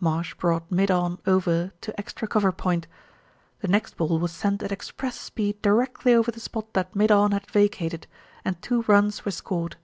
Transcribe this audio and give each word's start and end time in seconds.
Marsh 0.00 0.34
brought 0.34 0.68
mid 0.68 0.90
on 0.90 1.16
over 1.28 1.72
to 1.80 1.96
extra 1.96 2.26
cover 2.26 2.50
point. 2.50 2.88
The 3.60 3.68
next 3.68 3.96
ball 3.96 4.18
was 4.18 4.32
sent 4.32 4.60
at 4.64 4.72
express 4.72 5.16
speed 5.16 5.62
directly 5.62 6.12
over 6.12 6.32
the 6.32 6.40
spot 6.40 6.72
that 6.74 6.96
mid 6.96 7.12
on 7.12 7.30
had 7.30 7.46
vacated, 7.46 8.08
and 8.44 8.60
two 8.60 8.82
runs 8.88 9.24
were 9.24 9.30
scored. 9.30 9.76